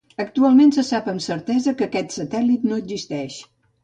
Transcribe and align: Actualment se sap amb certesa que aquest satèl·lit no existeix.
Actualment 0.21 0.71
se 0.77 0.83
sap 0.85 1.09
amb 1.11 1.23
certesa 1.25 1.73
que 1.81 1.87
aquest 1.87 2.15
satèl·lit 2.15 2.65
no 2.71 2.81
existeix. 2.81 3.37